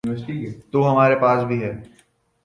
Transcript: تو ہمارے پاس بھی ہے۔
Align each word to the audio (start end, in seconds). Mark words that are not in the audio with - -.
تو 0.71 0.79
ہمارے 0.91 1.15
پاس 1.15 1.43
بھی 1.43 1.57
ہے۔ 1.63 1.71